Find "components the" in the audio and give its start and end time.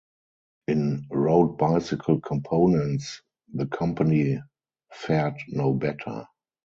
2.21-3.67